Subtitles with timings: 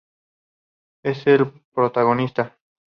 [1.03, 2.57] Es el protagonista.